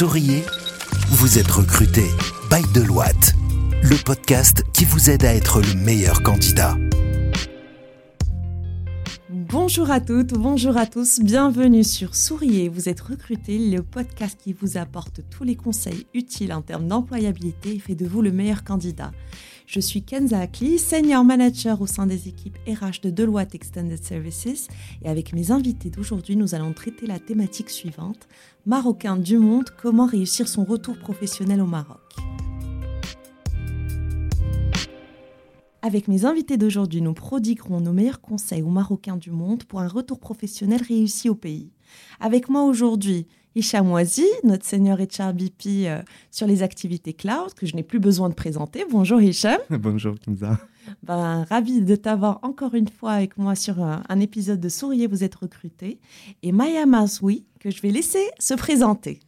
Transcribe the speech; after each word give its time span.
Souriez, 0.00 0.46
vous 1.10 1.38
êtes 1.38 1.50
recruté 1.50 2.04
by 2.50 2.62
Deloitte, 2.72 3.34
le 3.82 4.02
podcast 4.02 4.64
qui 4.72 4.86
vous 4.86 5.10
aide 5.10 5.26
à 5.26 5.34
être 5.34 5.60
le 5.60 5.74
meilleur 5.74 6.22
candidat. 6.22 6.74
Bonjour 9.28 9.90
à 9.90 10.00
toutes, 10.00 10.32
bonjour 10.32 10.78
à 10.78 10.86
tous, 10.86 11.20
bienvenue 11.20 11.84
sur 11.84 12.14
Souriez, 12.14 12.70
vous 12.70 12.88
êtes 12.88 13.02
recruté, 13.02 13.58
le 13.58 13.82
podcast 13.82 14.40
qui 14.42 14.54
vous 14.54 14.78
apporte 14.78 15.20
tous 15.28 15.44
les 15.44 15.54
conseils 15.54 16.06
utiles 16.14 16.54
en 16.54 16.62
termes 16.62 16.88
d'employabilité 16.88 17.74
et 17.74 17.78
fait 17.78 17.94
de 17.94 18.06
vous 18.06 18.22
le 18.22 18.32
meilleur 18.32 18.64
candidat. 18.64 19.10
Je 19.72 19.78
suis 19.78 20.02
Kenza 20.02 20.40
Akli, 20.40 20.80
senior 20.80 21.22
manager 21.22 21.80
au 21.80 21.86
sein 21.86 22.04
des 22.04 22.26
équipes 22.26 22.58
RH 22.66 23.02
de 23.04 23.10
Deloitte 23.10 23.54
Extended 23.54 24.02
Services 24.02 24.66
et 25.00 25.08
avec 25.08 25.32
mes 25.32 25.52
invités 25.52 25.90
d'aujourd'hui, 25.90 26.34
nous 26.34 26.56
allons 26.56 26.72
traiter 26.72 27.06
la 27.06 27.20
thématique 27.20 27.70
suivante 27.70 28.26
Marocain 28.66 29.14
du 29.14 29.38
monde, 29.38 29.70
comment 29.80 30.06
réussir 30.06 30.48
son 30.48 30.64
retour 30.64 30.98
professionnel 30.98 31.60
au 31.62 31.66
Maroc? 31.66 32.00
Avec 35.82 36.08
mes 36.08 36.24
invités 36.24 36.56
d'aujourd'hui, 36.56 37.00
nous 37.00 37.14
prodiguerons 37.14 37.80
nos 37.80 37.92
meilleurs 37.92 38.20
conseils 38.20 38.62
aux 38.62 38.70
Marocains 38.70 39.18
du 39.18 39.30
monde 39.30 39.62
pour 39.62 39.78
un 39.78 39.88
retour 39.88 40.18
professionnel 40.18 40.82
réussi 40.82 41.28
au 41.28 41.36
pays. 41.36 41.70
Avec 42.18 42.48
moi 42.48 42.64
aujourd'hui, 42.64 43.28
Hicham 43.54 43.90
Ouazi, 43.90 44.26
notre 44.44 44.64
senior 44.64 44.98
HRBP 44.98 45.66
euh, 45.86 46.02
sur 46.30 46.46
les 46.46 46.62
activités 46.62 47.12
cloud, 47.12 47.54
que 47.54 47.66
je 47.66 47.74
n'ai 47.74 47.82
plus 47.82 47.98
besoin 47.98 48.28
de 48.28 48.34
présenter. 48.34 48.84
Bonjour 48.90 49.20
Hicham. 49.20 49.58
Bonjour 49.70 50.14
Kimza. 50.18 50.58
Ben, 51.02 51.44
ravi 51.48 51.82
de 51.82 51.96
t'avoir 51.96 52.38
encore 52.42 52.74
une 52.74 52.88
fois 52.88 53.12
avec 53.12 53.36
moi 53.36 53.54
sur 53.54 53.82
un, 53.82 54.02
un, 54.08 54.20
épisode 54.20 54.60
de 54.60 54.68
Souriez, 54.68 55.06
vous 55.06 55.24
êtes 55.24 55.34
recruté. 55.34 55.98
Et 56.42 56.52
Maya 56.52 56.86
Mazoui, 56.86 57.44
que 57.58 57.70
je 57.70 57.82
vais 57.82 57.90
laisser 57.90 58.24
se 58.38 58.54
présenter. 58.54 59.20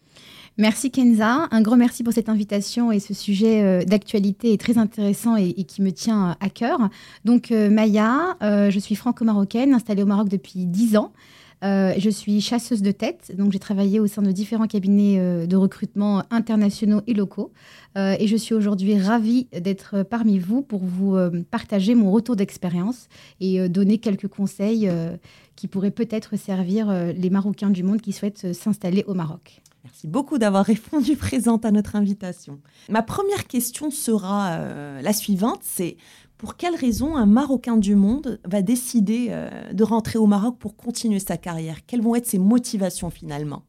Merci 0.59 0.91
Kenza, 0.91 1.49
un 1.51 1.63
grand 1.63 1.77
merci 1.77 2.05
pour 2.05 2.13
cette 2.13 2.29
invitation 2.29 2.93
et 2.93 3.01
ce 3.01 3.15
sujet 3.15 3.63
euh, 3.63 3.85
d'actualité 3.85 4.53
est 4.53 4.61
très 4.61 4.77
intéressant 4.77 5.35
et, 5.37 5.49
et, 5.49 5.65
qui 5.65 5.81
me 5.81 5.93
tient 5.93 6.37
à 6.41 6.51
cœur. 6.51 6.91
Donc 7.25 7.51
euh, 7.51 7.71
Maya, 7.71 8.37
euh, 8.43 8.71
je 8.71 8.79
suis 8.79 8.95
franco-marocaine, 8.95 9.73
installée 9.73 10.03
au 10.03 10.07
Maroc 10.07 10.29
depuis 10.29 10.67
10 10.67 10.99
ans. 10.99 11.13
Euh, 11.63 11.95
je 11.97 12.11
suis 12.11 12.41
chasseuse 12.41 12.83
de 12.83 12.91
tête, 12.91 13.33
donc 13.37 13.53
j'ai 13.53 13.61
travaillé 13.61 14.01
au 14.01 14.07
sein 14.07 14.23
de 14.23 14.33
différents 14.33 14.67
cabinets 14.67 15.19
euh, 15.19 15.47
de 15.47 15.57
recrutement 15.57 16.25
internationaux 16.31 17.03
et 17.07 17.15
locaux. 17.15 17.53
Euh, 17.97 18.17
et 18.19 18.27
je 18.27 18.37
suis 18.37 18.55
aujourd'hui 18.55 18.99
ravie 18.99 19.47
d'être 19.53 20.03
parmi 20.03 20.39
vous 20.39 20.63
pour 20.63 20.81
vous 20.83 21.17
partager 21.51 21.95
mon 21.95 22.11
retour 22.11 22.37
d'expérience 22.37 23.09
et 23.41 23.69
donner 23.69 23.99
quelques 23.99 24.29
conseils 24.29 24.91
qui 25.57 25.69
pourraient 25.69 25.91
peut-être 25.91 26.37
servir 26.37 26.91
les 27.15 27.31
Marocains 27.31 27.71
du 27.71 27.83
monde 27.83 28.01
qui 28.01 28.13
souhaitent 28.13 28.53
s'installer 28.55 29.05
au 29.07 29.15
Maroc. 29.15 29.61
Merci 29.85 30.07
beaucoup 30.07 30.39
d'avoir 30.39 30.65
répondu 30.67 31.17
présente 31.17 31.65
à 31.65 31.71
notre 31.71 31.97
invitation. 31.97 32.61
Ma 32.89 33.03
première 33.03 33.47
question 33.47 33.91
sera 33.91 34.59
la 35.03 35.13
suivante, 35.13 35.61
c'est 35.63 35.97
pour 36.43 36.57
quelle 36.57 36.75
raison 36.75 37.17
un 37.17 37.25
Marocain 37.25 37.77
du 37.77 37.95
monde 37.95 38.41
va 38.45 38.63
décider 38.63 39.29
euh, 39.31 39.49
de 39.73 39.85
rentrer 39.85 40.19
au 40.19 40.27
Maroc 40.27 40.57
pour 40.59 40.75
continuer 40.77 41.21
sa 41.21 41.37
carrière? 41.37 41.87
Quelles 41.87 42.03
vont 42.03 42.17
être 42.17 42.27
ses 42.27 42.39
motivations 42.39 43.11
finalement? 43.11 43.63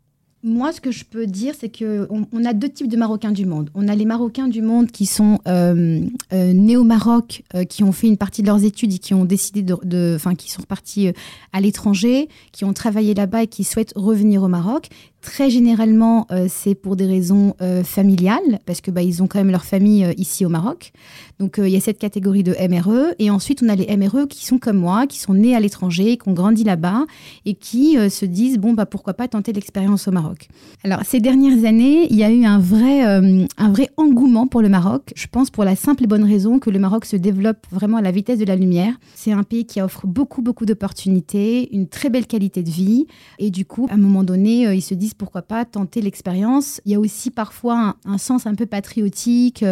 Moi, 0.45 0.73
ce 0.73 0.81
que 0.81 0.91
je 0.91 1.05
peux 1.05 1.25
dire, 1.25 1.53
c'est 1.57 1.69
qu'on 1.69 2.27
on 2.29 2.45
a 2.45 2.51
deux 2.51 2.67
types 2.67 2.89
de 2.89 2.97
Marocains 2.97 3.31
du 3.31 3.45
monde. 3.45 3.69
On 3.75 3.87
a 3.87 3.95
les 3.95 4.03
Marocains 4.03 4.49
du 4.49 4.61
monde 4.61 4.91
qui 4.91 5.05
sont 5.05 5.39
euh, 5.47 6.01
euh, 6.33 6.51
nés 6.51 6.75
au 6.75 6.83
Maroc, 6.83 7.43
qui 7.69 7.81
ont 7.81 7.93
fait 7.93 8.07
une 8.07 8.17
partie 8.17 8.41
de 8.41 8.47
leurs 8.47 8.65
études 8.65 8.93
et 8.93 8.97
qui 8.97 9.13
ont 9.13 9.23
décidé 9.23 9.61
de, 9.61 10.13
enfin, 10.15 10.35
qui 10.35 10.51
sont 10.51 10.61
repartis 10.61 11.07
euh, 11.07 11.13
à 11.53 11.61
l'étranger, 11.61 12.27
qui 12.51 12.65
ont 12.65 12.73
travaillé 12.73 13.13
là-bas 13.13 13.43
et 13.43 13.47
qui 13.47 13.63
souhaitent 13.63 13.93
revenir 13.95 14.43
au 14.43 14.49
Maroc. 14.49 14.89
Très 15.23 15.49
généralement, 15.49 16.27
euh, 16.31 16.45
c'est 16.47 16.75
pour 16.75 16.95
des 16.95 17.07
raisons 17.07 17.55
euh, 17.61 17.83
familiales, 17.83 18.59
parce 18.65 18.81
que 18.81 18.91
bah, 18.91 19.01
ils 19.01 19.23
ont 19.23 19.27
quand 19.27 19.39
même 19.39 19.51
leur 19.51 19.65
famille 19.65 20.07
ici 20.17 20.45
au 20.45 20.49
Maroc. 20.49 20.91
Donc, 21.39 21.55
il 21.57 21.69
y 21.69 21.75
a 21.75 21.79
cette 21.79 21.97
catégorie 21.97 22.43
de 22.43 22.53
MRE. 22.69 23.15
Et 23.17 23.31
ensuite, 23.31 23.63
on 23.63 23.69
a 23.69 23.75
les 23.75 23.97
MRE 23.97 24.27
qui 24.29 24.45
sont 24.45 24.59
comme 24.59 24.77
moi, 24.77 25.07
qui 25.07 25.19
sont 25.19 25.33
nés 25.33 25.55
à 25.55 25.59
l'étranger, 25.59 26.17
qui 26.17 26.29
ont 26.29 26.33
grandi 26.33 26.63
là-bas 26.63 27.05
et 27.45 27.55
qui 27.55 27.97
se 28.09 28.25
disent 28.25 28.59
bon, 28.59 28.73
bah, 28.73 28.85
pourquoi 28.85 29.13
pas 29.13 29.27
tenter 29.27 29.51
l'expérience 29.51 30.07
au 30.07 30.11
Maroc. 30.11 30.47
Alors, 30.83 30.99
ces 31.05 31.19
dernières 31.19 31.65
années, 31.65 32.07
il 32.09 32.17
y 32.17 32.23
a 32.23 32.29
eu 32.29 32.43
un 32.45 32.59
vrai, 32.59 33.05
euh, 33.05 33.45
un 33.57 33.71
vrai 33.71 33.89
engouement 33.97 34.47
pour 34.47 34.61
le 34.61 34.69
Maroc. 34.69 35.13
Je 35.15 35.27
pense 35.27 35.49
pour 35.49 35.63
la 35.63 35.75
simple 35.75 36.03
et 36.03 36.07
bonne 36.07 36.23
raison 36.23 36.59
que 36.59 36.69
le 36.69 36.79
Maroc 36.79 37.05
se 37.05 37.15
développe 37.15 37.65
vraiment 37.71 37.97
à 37.97 38.01
la 38.01 38.11
vitesse 38.11 38.39
de 38.39 38.45
la 38.45 38.55
lumière. 38.55 38.93
C'est 39.15 39.31
un 39.31 39.43
pays 39.43 39.65
qui 39.65 39.81
offre 39.81 40.07
beaucoup, 40.07 40.41
beaucoup 40.41 40.65
d'opportunités, 40.65 41.73
une 41.73 41.87
très 41.87 42.09
belle 42.09 42.27
qualité 42.27 42.63
de 42.63 42.69
vie. 42.69 43.07
Et 43.39 43.49
du 43.49 43.65
coup, 43.65 43.87
à 43.89 43.93
un 43.93 43.97
moment 43.97 44.23
donné, 44.23 44.67
euh, 44.67 44.75
ils 44.75 44.81
se 44.81 44.93
disent 44.93 45.12
pourquoi 45.17 45.41
pas 45.41 45.65
tenter 45.65 46.01
l'expérience. 46.01 46.81
Il 46.85 46.91
y 46.91 46.95
a 46.95 46.99
aussi 46.99 47.31
parfois 47.31 47.97
un, 48.05 48.17
sens 48.17 48.45
un 48.45 48.55
peu 48.55 48.65
patriotique 48.65 49.63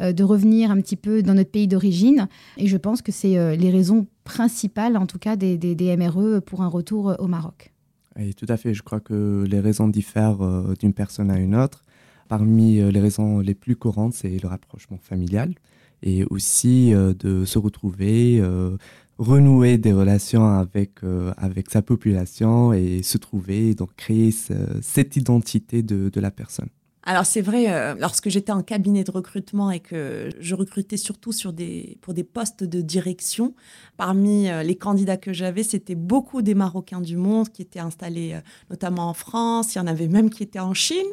euh, 0.00 0.12
de 0.12 0.24
revenir 0.24 0.70
un 0.70 0.80
petit 0.80 0.96
peu 0.96 1.22
dans 1.22 1.34
notre 1.34 1.50
pays 1.50 1.68
d'origine. 1.68 2.28
Et 2.56 2.66
je 2.66 2.76
pense 2.76 3.02
que 3.02 3.12
c'est 3.12 3.38
euh, 3.38 3.56
les 3.56 3.70
raisons 3.70 4.06
principales, 4.24 4.96
en 4.96 5.06
tout 5.06 5.18
cas, 5.18 5.36
des, 5.36 5.96
MRE 5.96 6.40
pour 6.40 6.62
un 6.62 6.68
retour 6.68 7.14
au 7.18 7.26
Maroc. 7.26 7.72
Oui, 8.18 8.34
tout 8.34 8.46
à 8.48 8.56
fait. 8.56 8.74
Je 8.74 8.82
crois 8.82 9.00
que 9.00 9.44
les 9.48 9.60
raisons 9.60 9.88
diffèrent 9.88 10.42
euh, 10.42 10.74
d'une 10.78 10.92
personne 10.92 11.30
à 11.30 11.38
une 11.38 11.54
autre. 11.54 11.82
Parmi 12.28 12.80
euh, 12.80 12.90
les 12.90 13.00
raisons 13.00 13.40
les 13.40 13.54
plus 13.54 13.74
courantes, 13.76 14.12
c'est 14.12 14.42
le 14.42 14.48
rapprochement 14.48 14.98
familial 14.98 15.54
et 16.02 16.24
aussi 16.26 16.94
euh, 16.94 17.14
de 17.14 17.44
se 17.44 17.58
retrouver, 17.58 18.38
euh, 18.40 18.76
renouer 19.18 19.78
des 19.78 19.92
relations 19.92 20.46
avec, 20.46 21.02
euh, 21.04 21.32
avec 21.36 21.70
sa 21.70 21.82
population 21.82 22.72
et 22.72 23.02
se 23.02 23.18
trouver, 23.18 23.74
donc 23.74 23.94
créer 23.96 24.30
ce, 24.30 24.54
cette 24.80 25.16
identité 25.16 25.82
de, 25.82 26.08
de 26.08 26.20
la 26.20 26.30
personne. 26.30 26.68
Alors 27.10 27.24
c'est 27.24 27.40
vrai, 27.40 27.72
euh, 27.72 27.94
lorsque 27.98 28.28
j'étais 28.28 28.52
en 28.52 28.62
cabinet 28.62 29.02
de 29.02 29.10
recrutement 29.10 29.70
et 29.70 29.80
que 29.80 30.28
je 30.40 30.54
recrutais 30.54 30.98
surtout 30.98 31.32
sur 31.32 31.54
des, 31.54 31.96
pour 32.02 32.12
des 32.12 32.22
postes 32.22 32.64
de 32.64 32.82
direction, 32.82 33.54
parmi 33.96 34.50
euh, 34.50 34.62
les 34.62 34.76
candidats 34.76 35.16
que 35.16 35.32
j'avais, 35.32 35.62
c'était 35.62 35.94
beaucoup 35.94 36.42
des 36.42 36.54
Marocains 36.54 37.00
du 37.00 37.16
monde 37.16 37.48
qui 37.48 37.62
étaient 37.62 37.80
installés 37.80 38.34
euh, 38.34 38.40
notamment 38.68 39.08
en 39.08 39.14
France, 39.14 39.74
il 39.74 39.78
y 39.78 39.80
en 39.80 39.86
avait 39.86 40.06
même 40.06 40.28
qui 40.28 40.42
étaient 40.42 40.58
en 40.58 40.74
Chine 40.74 41.06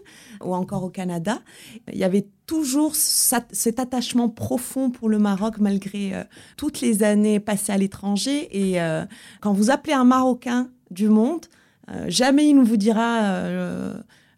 ou 0.44 0.54
encore 0.54 0.84
au 0.84 0.90
Canada. 0.90 1.40
Il 1.94 1.98
y 1.98 2.04
avait 2.04 2.28
toujours 2.46 2.94
cet 2.94 3.80
attachement 3.80 4.28
profond 4.28 4.90
pour 4.90 5.08
le 5.08 5.18
Maroc 5.18 5.60
malgré 5.60 6.12
toutes 6.58 6.82
les 6.82 7.04
années 7.04 7.40
passées 7.40 7.72
à 7.72 7.78
l'étranger. 7.78 8.50
Et 8.52 8.78
quand 9.42 9.54
vous 9.54 9.72
appelez 9.72 9.94
un 9.94 10.04
Marocain 10.04 10.70
du 10.92 11.08
monde, 11.10 11.46
jamais 12.08 12.50
il 12.50 12.58
ne 12.58 12.64
vous 12.64 12.78
dira 12.78 13.48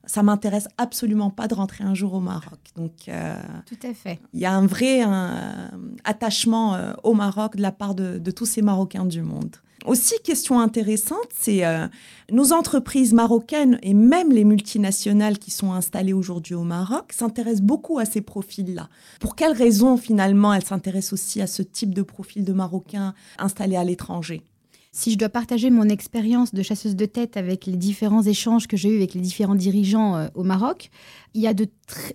ça 0.07 0.23
m'intéresse 0.23 0.68
absolument 0.78 1.29
pas 1.29 1.47
de 1.47 1.53
rentrer 1.53 1.84
un 1.84 1.94
jour 1.94 2.13
au 2.16 2.19
Maroc. 2.19 2.59
Donc, 2.75 2.91
euh, 3.07 3.35
tout 3.68 3.88
à 3.88 3.94
fait. 3.94 4.19
Il 4.34 4.40
y 4.40 4.45
a 4.45 4.53
un 4.53 4.66
vrai 4.66 5.01
un, 5.01 5.69
attachement 6.03 6.75
euh, 6.75 6.94
au 7.03 7.13
Maroc 7.13 7.56
de 7.57 7.62
la 7.62 7.72
part 7.72 7.94
de, 7.94 8.18
de, 8.18 8.31
tous 8.31 8.45
ces 8.45 8.62
Marocains 8.62 9.06
du 9.06 9.22
monde. 9.22 9.57
Aussi, 9.85 10.16
question 10.23 10.59
intéressante, 10.59 11.29
c'est 11.38 11.66
euh, 11.66 11.88
nos 12.31 12.51
entreprises 12.51 13.13
marocaines 13.13 13.79
et 13.84 13.94
même 13.94 14.31
les 14.31 14.44
multinationales 14.44 15.38
qui 15.38 15.51
sont 15.51 15.72
installées 15.72 16.13
aujourd'hui 16.13 16.56
au 16.56 16.63
Maroc 16.63 17.13
s'intéressent 17.13 17.62
beaucoup 17.62 18.00
à 18.00 18.06
ces 18.06 18.22
profils-là. 18.22 18.89
Pour 19.19 19.35
quelles 19.35 19.56
raisons 19.56 19.95
finalement 19.97 20.53
elles 20.53 20.66
s'intéressent 20.66 21.13
aussi 21.13 21.41
à 21.41 21.47
ce 21.47 21.62
type 21.62 21.94
de 21.94 22.01
profil 22.01 22.44
de 22.44 22.53
Marocains 22.53 23.13
installés 23.38 23.78
à 23.78 23.84
l'étranger? 23.84 24.44
Si 24.97 25.12
je 25.12 25.18
dois 25.19 25.30
partager 25.30 25.69
mon 25.69 25.90
expérience 25.90 26.56
de 26.56 26.63
chasseuse 26.63 26.96
de 26.96 27.06
tête 27.06 27.38
avec 27.38 27.68
les 27.68 27.78
différents 27.78 28.24
échanges 28.24 28.66
que 28.66 28.75
j'ai 28.75 28.90
eus 28.90 28.97
avec 28.97 29.13
les 29.13 29.22
différents 29.22 29.53
dirigeants 29.53 30.18
euh, 30.18 30.28
au 30.34 30.41
Maroc, 30.41 30.90
il 31.35 31.41
y 31.41 31.47
a 31.47 31.53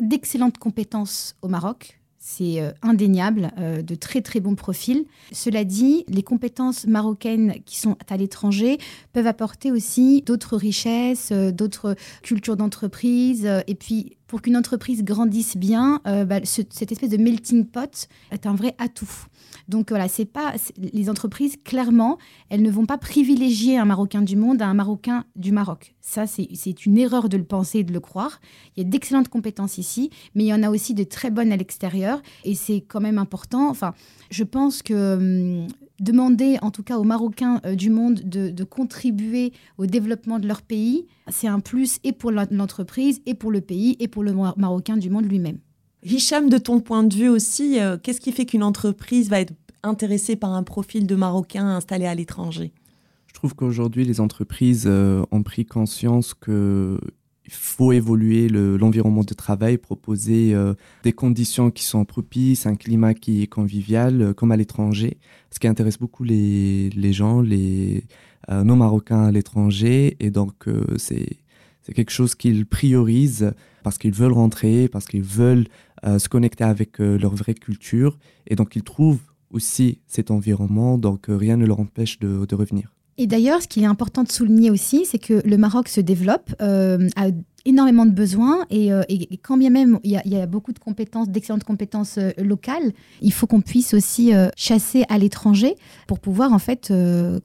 d'excellentes 0.01 0.59
compétences 0.59 1.37
au 1.43 1.49
Maroc. 1.49 2.01
C'est 2.19 2.61
euh, 2.61 2.73
indéniable, 2.83 3.53
euh, 3.59 3.83
de 3.83 3.95
très 3.95 4.21
très 4.21 4.41
bons 4.41 4.57
profils. 4.57 5.05
Cela 5.31 5.63
dit, 5.63 6.05
les 6.09 6.25
compétences 6.25 6.89
marocaines 6.89 7.55
qui 7.67 7.79
sont 7.79 7.97
à 8.09 8.17
l'étranger 8.17 8.79
peuvent 9.13 9.29
apporter 9.29 9.71
aussi 9.71 10.23
d'autres 10.23 10.57
richesses, 10.57 11.31
d'autres 11.31 11.95
cultures 12.23 12.57
d'entreprise. 12.57 13.49
Et 13.69 13.77
puis, 13.77 14.17
pour 14.33 14.41
qu'une 14.41 14.57
entreprise 14.57 15.05
grandisse 15.05 15.59
bien, 15.59 16.01
euh, 16.07 16.25
bah, 16.25 16.41
ce, 16.43 16.63
cette 16.71 16.91
espèce 16.91 17.11
de 17.11 17.19
melting 17.19 17.67
pot 17.67 18.09
est 18.31 18.47
un 18.47 18.55
vrai 18.55 18.75
atout. 18.79 19.27
Donc 19.69 19.91
voilà, 19.91 20.09
c'est 20.09 20.25
pas 20.25 20.55
les 20.79 21.11
entreprises 21.11 21.59
clairement, 21.63 22.17
elles 22.49 22.63
ne 22.63 22.71
vont 22.71 22.87
pas 22.87 22.97
privilégier 22.97 23.77
un 23.77 23.85
Marocain 23.85 24.23
du 24.23 24.37
monde 24.37 24.63
à 24.63 24.69
un 24.69 24.73
Marocain 24.73 25.27
du 25.37 25.53
Maroc. 25.53 25.95
Ça, 26.01 26.27
c'est 26.27 26.87
une 26.87 26.97
erreur 26.97 27.29
de 27.29 27.37
le 27.37 27.45
penser 27.45 27.81
et 27.81 27.85
de 27.85 27.93
le 27.93 28.01
croire. 28.01 28.41
Il 28.75 28.83
y 28.83 28.87
a 28.87 28.89
d'excellentes 28.89 29.29
compétences 29.29 29.77
ici, 29.77 30.09
mais 30.35 30.45
il 30.45 30.47
y 30.47 30.55
en 30.55 30.63
a 30.63 30.71
aussi 30.71 30.95
de 30.95 31.05
très 31.05 31.31
bonnes 31.31 31.53
à 31.53 31.59
l'extérieur, 31.59 32.23
et 32.45 32.55
c'est 32.55 32.81
quand 32.81 33.03
même 33.03 33.19
important. 33.19 33.69
Enfin, 33.69 33.93
je 34.31 34.45
pense 34.45 34.83
que 34.83 35.17
hum, 35.17 35.67
demander, 36.03 36.59
en 36.61 36.71
tout 36.71 36.83
cas 36.83 36.99
aux 36.99 37.05
Marocains 37.05 37.61
euh, 37.65 37.75
du 37.75 37.89
monde, 37.89 38.21
de, 38.25 38.51
de, 38.51 38.65
contribuer 38.65 39.53
au 39.79 39.87
développement 39.87 40.39
de 40.39 40.47
leur 40.47 40.63
pays, 40.63 41.07
c'est 41.31 41.47
un 41.47 41.61
plus 41.61 41.99
et 42.05 42.13
pour 42.13 42.31
l'entreprise, 42.31 43.23
et 43.25 43.35
pour 43.35 43.51
le 43.51 43.61
pays, 43.61 43.97
et 44.01 44.09
pour 44.09 44.23
le 44.23 44.33
Marocain 44.33 44.97
du 44.97 45.09
monde 45.09 45.27
lui-même. 45.27 45.59
Hicham, 46.05 46.49
de 46.49 46.59
ton 46.59 46.81
point 46.81 47.05
de 47.05 47.15
vue 47.15 47.29
aussi, 47.29 47.81
euh, 47.81 47.97
qu'est-ce 48.03 48.21
qui 48.21 48.33
fait 48.33 48.45
qu'une 48.45 48.65
entreprise 48.65 49.31
va 49.31 49.41
être 49.41 49.55
intéressée 49.85 50.37
par 50.37 50.53
un 50.53 50.65
profil 50.65 51.07
de 51.07 51.15
Marocain 51.15 51.67
installé 51.67 52.07
à 52.07 52.15
l'étranger? 52.15 52.73
Je 53.29 53.35
trouve 53.35 53.55
qu'aujourd'hui, 53.55 54.05
les 54.05 54.21
entreprises 54.21 54.85
euh, 54.87 55.25
ont 55.31 55.43
pris 55.43 55.65
conscience 55.65 56.35
qu'il 56.35 56.99
il 57.45 57.53
faut 57.53 57.93
évoluer 57.93 58.49
l'environnement 58.49 59.25
de 59.25 59.35
travail, 59.35 59.77
proposer 59.77 60.55
des 61.03 61.13
conditions 61.13 61.71
qui 61.71 61.83
sont 61.83 62.05
propices, 62.05 62.67
un 62.67 62.77
climat 62.77 63.15
qui 63.15 63.43
est 63.43 63.47
convivial, 63.49 64.33
comme 64.35 64.53
à 64.53 64.57
l'étranger. 64.57 65.19
Ce 65.51 65.59
qui 65.59 65.67
intéresse 65.67 65.99
beaucoup 65.99 66.23
les, 66.23 66.91
les 66.91 67.13
gens, 67.13 67.41
les 67.41 68.05
non-marocains 68.49 69.25
à 69.25 69.33
l'étranger. 69.33 70.17
Et 70.21 70.31
donc, 70.31 70.67
c'est 70.99 71.37
quelque 71.95 72.13
chose 72.13 72.37
qu'ils 72.37 72.65
priorisent 72.65 73.53
parce 73.83 73.99
qu'ils 73.99 74.15
veulent 74.15 74.33
rentrer, 74.33 74.89
parce 74.89 75.07
qu'ils 75.07 75.23
veulent 75.23 75.67
euh, 76.05 76.19
se 76.19 76.29
connecter 76.29 76.65
avec 76.65 77.01
euh, 77.01 77.19
leur 77.19 77.35
vraie 77.35 77.55
culture. 77.55 78.19
Et 78.47 78.57
donc, 78.57 78.75
ils 78.77 78.83
trouvent 78.83 79.21
aussi 79.51 80.01
cet 80.07 80.31
environnement. 80.31 80.99
Donc, 80.99 81.29
euh, 81.29 81.37
rien 81.37 81.57
ne 81.57 81.67
leur 81.67 81.81
empêche 81.81 82.19
de, 82.19 82.55
revenir. 82.55 82.93
Et 83.19 83.27
d'ailleurs, 83.27 83.63
ce 83.63 83.69
qui 83.69 83.83
est 83.83 83.87
important 83.87 84.23
de 84.23 84.33
souligner 84.33 84.71
aussi, 84.71 85.05
c'est 85.05 85.19
que 85.19 85.43
le 85.47 85.57
Maroc 85.57 85.89
se 85.89 86.01
développe, 86.01 86.55
a 86.61 87.29
énormément 87.65 88.07
de 88.07 88.11
besoins 88.11 88.65
et, 88.71 88.91
quand 89.43 89.57
bien 89.57 89.71
même 89.71 89.99
il 90.03 90.11
y, 90.25 90.37
a 90.37 90.47
beaucoup 90.47 90.73
de 90.73 90.79
compétences, 90.79 91.29
d'excellentes 91.29 91.65
compétences 91.65 92.19
locales, 92.39 92.93
il 93.21 93.33
faut 93.33 93.47
qu'on 93.47 93.61
puisse 93.61 93.95
aussi 93.95 94.33
chasser 94.57 95.05
à 95.09 95.19
l'étranger 95.19 95.77
pour 96.07 96.19
pouvoir 96.21 96.53
en 96.53 96.59
fait 96.59 96.93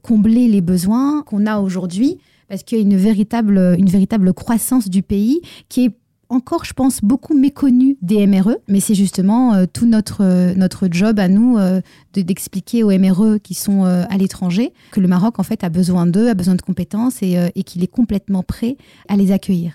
combler 0.02 0.48
les 0.48 0.60
besoins 0.60 1.22
qu'on 1.22 1.46
a 1.46 1.58
aujourd'hui 1.58 2.18
parce 2.48 2.62
qu'il 2.62 2.78
y 2.78 2.80
a 2.80 2.84
une 2.84 2.96
véritable, 2.96 3.76
une 3.78 3.88
véritable 3.90 4.32
croissance 4.32 4.88
du 4.88 5.02
pays 5.02 5.40
qui 5.68 5.84
est 5.84 5.92
encore, 6.28 6.64
je 6.64 6.74
pense, 6.74 7.00
beaucoup 7.00 7.36
méconnue 7.36 7.96
des 8.02 8.26
MRE, 8.26 8.56
mais 8.68 8.80
c'est 8.80 8.94
justement 8.94 9.54
euh, 9.54 9.64
tout 9.70 9.86
notre, 9.86 10.22
euh, 10.22 10.54
notre 10.54 10.88
job 10.90 11.18
à 11.18 11.28
nous 11.28 11.58
euh, 11.58 11.80
d'expliquer 12.12 12.82
aux 12.82 12.90
MRE 12.90 13.38
qui 13.42 13.54
sont 13.54 13.84
à 13.84 14.16
l'étranger 14.16 14.72
que 14.90 15.00
le 15.00 15.06
Maroc, 15.06 15.38
en 15.38 15.42
fait, 15.42 15.62
a 15.62 15.68
besoin 15.68 16.06
d'eux, 16.06 16.28
a 16.28 16.34
besoin 16.34 16.56
de 16.56 16.62
compétences 16.62 17.22
et, 17.22 17.36
et 17.54 17.62
qu'il 17.62 17.84
est 17.84 17.88
complètement 17.88 18.42
prêt 18.42 18.76
à 19.08 19.16
les 19.16 19.30
accueillir. 19.30 19.74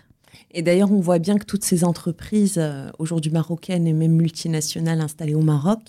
Et 0.51 0.61
d'ailleurs, 0.61 0.91
on 0.91 0.99
voit 0.99 1.19
bien 1.19 1.37
que 1.37 1.45
toutes 1.45 1.63
ces 1.63 1.85
entreprises, 1.85 2.61
aujourd'hui 2.99 3.31
marocaines 3.31 3.87
et 3.87 3.93
même 3.93 4.11
multinationales 4.11 4.99
installées 4.99 5.35
au 5.35 5.41
Maroc, 5.41 5.79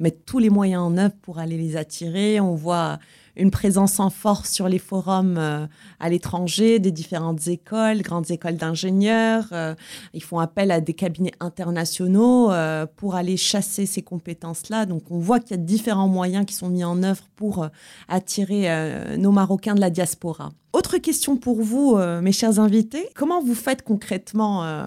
mettent 0.00 0.26
tous 0.26 0.38
les 0.38 0.50
moyens 0.50 0.82
en 0.82 0.98
œuvre 0.98 1.14
pour 1.22 1.38
aller 1.38 1.56
les 1.56 1.76
attirer. 1.76 2.40
On 2.40 2.54
voit 2.54 2.98
une 3.36 3.50
présence 3.50 3.98
en 4.00 4.10
force 4.10 4.50
sur 4.50 4.68
les 4.68 4.78
forums 4.78 5.36
euh, 5.38 5.66
à 6.00 6.08
l'étranger 6.08 6.78
des 6.78 6.90
différentes 6.90 7.46
écoles, 7.48 8.02
grandes 8.02 8.30
écoles 8.30 8.56
d'ingénieurs. 8.56 9.46
Euh, 9.52 9.74
ils 10.12 10.22
font 10.22 10.38
appel 10.38 10.70
à 10.70 10.80
des 10.80 10.94
cabinets 10.94 11.32
internationaux 11.40 12.52
euh, 12.52 12.86
pour 12.96 13.14
aller 13.14 13.36
chasser 13.36 13.86
ces 13.86 14.02
compétences-là. 14.02 14.86
Donc 14.86 15.10
on 15.10 15.18
voit 15.18 15.40
qu'il 15.40 15.52
y 15.52 15.60
a 15.60 15.62
différents 15.62 16.08
moyens 16.08 16.44
qui 16.44 16.54
sont 16.54 16.68
mis 16.68 16.84
en 16.84 17.02
œuvre 17.02 17.24
pour 17.36 17.66
attirer 18.08 18.68
nos 19.16 19.32
Marocains 19.32 19.74
de 19.74 19.80
la 19.80 19.90
diaspora. 19.90 20.50
Autre 20.72 20.98
question 20.98 21.36
pour 21.36 21.62
vous, 21.62 21.96
mes 22.20 22.32
chers 22.32 22.60
invités. 22.60 23.08
Comment 23.14 23.42
vous 23.42 23.54
faites 23.54 23.82
concrètement 23.82 24.84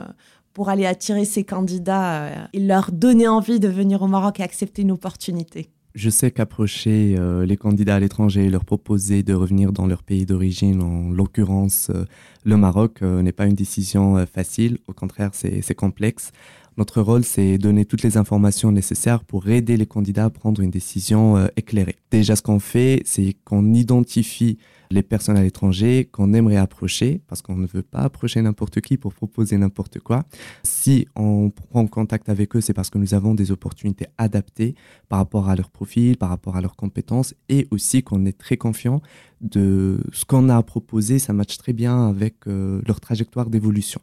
pour 0.53 0.69
aller 0.69 0.85
attirer 0.85 1.25
ces 1.25 1.43
candidats 1.43 2.47
et 2.53 2.59
leur 2.59 2.91
donner 2.91 3.27
envie 3.27 3.59
de 3.59 3.67
venir 3.67 4.01
au 4.01 4.07
Maroc 4.07 4.39
et 4.39 4.43
accepter 4.43 4.83
une 4.83 4.91
opportunité? 4.91 5.69
Je 5.95 6.09
sais 6.09 6.29
qu'approcher 6.29 7.15
euh, 7.17 7.45
les 7.45 7.55
candidats 7.55 7.95
à 7.95 7.99
l'étranger 7.99 8.45
et 8.45 8.49
leur 8.49 8.65
proposer 8.65 9.23
de 9.23 9.33
revenir 9.33 9.71
dans 9.71 9.87
leur 9.87 10.03
pays 10.03 10.25
d'origine, 10.25 10.81
en 10.81 11.09
l'occurrence 11.09 11.89
euh, 11.89 12.03
le 12.43 12.57
Maroc, 12.57 12.99
euh, 13.01 13.21
n'est 13.21 13.31
pas 13.31 13.45
une 13.45 13.55
décision 13.55 14.25
facile. 14.25 14.77
Au 14.87 14.93
contraire, 14.93 15.31
c'est 15.33 15.73
complexe. 15.73 16.31
Notre 16.77 17.01
rôle, 17.01 17.23
c'est 17.23 17.57
donner 17.57 17.85
toutes 17.85 18.03
les 18.03 18.17
informations 18.17 18.71
nécessaires 18.71 19.23
pour 19.23 19.47
aider 19.47 19.77
les 19.77 19.85
candidats 19.85 20.25
à 20.25 20.29
prendre 20.29 20.61
une 20.61 20.71
décision 20.71 21.47
éclairée. 21.55 21.95
Déjà, 22.11 22.35
ce 22.35 22.41
qu'on 22.41 22.59
fait, 22.59 23.01
c'est 23.05 23.35
qu'on 23.45 23.73
identifie 23.73 24.57
les 24.91 25.03
personnes 25.03 25.37
à 25.37 25.43
l'étranger 25.43 26.07
qu'on 26.11 26.33
aimerait 26.33 26.57
approcher, 26.57 27.21
parce 27.27 27.41
qu'on 27.41 27.55
ne 27.55 27.67
veut 27.67 27.83
pas 27.83 27.99
approcher 27.99 28.41
n'importe 28.41 28.81
qui 28.81 28.97
pour 28.97 29.13
proposer 29.13 29.57
n'importe 29.57 29.99
quoi. 29.99 30.23
Si 30.63 31.07
on 31.15 31.49
prend 31.49 31.85
contact 31.87 32.29
avec 32.29 32.55
eux, 32.55 32.61
c'est 32.61 32.73
parce 32.73 32.89
que 32.89 32.97
nous 32.97 33.13
avons 33.13 33.35
des 33.35 33.51
opportunités 33.51 34.07
adaptées 34.17 34.75
par 35.09 35.19
rapport 35.19 35.49
à 35.49 35.55
leur 35.55 35.69
profil, 35.69 36.17
par 36.17 36.29
rapport 36.29 36.55
à 36.55 36.61
leurs 36.61 36.75
compétences, 36.75 37.33
et 37.49 37.67
aussi 37.71 38.03
qu'on 38.03 38.25
est 38.25 38.37
très 38.37 38.57
confiant 38.57 39.01
de 39.41 39.99
ce 40.11 40.25
qu'on 40.25 40.49
a 40.49 40.57
à 40.57 40.63
proposer, 40.63 41.19
ça 41.19 41.33
matche 41.33 41.57
très 41.57 41.73
bien 41.73 42.07
avec 42.07 42.47
euh, 42.47 42.81
leur 42.87 42.99
trajectoire 42.99 43.49
d'évolution. 43.49 44.01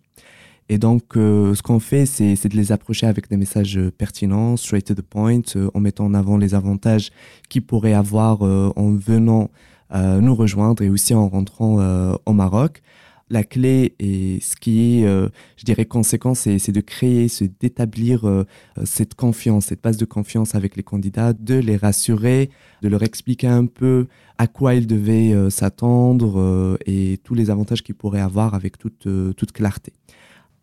Et 0.72 0.78
donc, 0.78 1.18
euh, 1.18 1.54
ce 1.54 1.60
qu'on 1.60 1.80
fait, 1.80 2.06
c'est 2.06 2.48
de 2.48 2.56
les 2.56 2.72
approcher 2.72 3.06
avec 3.06 3.28
des 3.28 3.36
messages 3.36 3.78
pertinents, 3.98 4.56
straight 4.56 4.86
to 4.86 4.94
the 4.94 5.02
point, 5.02 5.42
euh, 5.54 5.68
en 5.74 5.80
mettant 5.80 6.06
en 6.06 6.14
avant 6.14 6.38
les 6.38 6.54
avantages 6.54 7.10
qu'ils 7.50 7.60
pourraient 7.60 7.92
avoir 7.92 8.40
en 8.40 8.92
venant 8.92 9.50
euh, 9.94 10.22
nous 10.22 10.34
rejoindre 10.34 10.82
et 10.82 10.88
aussi 10.88 11.12
en 11.12 11.28
rentrant 11.28 11.78
euh, 11.78 12.14
au 12.24 12.32
Maroc. 12.32 12.80
La 13.28 13.44
clé 13.44 13.94
et 13.98 14.38
ce 14.40 14.56
qui 14.56 15.00
est, 15.00 15.04
euh, 15.04 15.28
je 15.58 15.64
dirais, 15.66 15.84
conséquent, 15.84 16.34
c'est 16.34 16.70
de 16.70 16.80
créer, 16.80 17.26
d'établir 17.60 18.44
cette 18.84 19.14
confiance, 19.14 19.66
cette 19.66 19.82
base 19.82 19.98
de 19.98 20.06
confiance 20.06 20.54
avec 20.54 20.74
les 20.74 20.82
candidats, 20.82 21.34
de 21.34 21.56
les 21.56 21.76
rassurer, 21.76 22.48
de 22.80 22.88
leur 22.88 23.02
expliquer 23.02 23.48
un 23.48 23.66
peu 23.66 24.06
à 24.38 24.46
quoi 24.46 24.74
ils 24.74 24.86
devaient 24.86 25.34
s'attendre 25.50 26.78
et 26.86 27.20
tous 27.24 27.34
les 27.34 27.50
avantages 27.50 27.82
qu'ils 27.82 27.94
pourraient 27.94 28.20
avoir 28.20 28.54
avec 28.54 28.78
toute 28.78 29.52
clarté. 29.52 29.92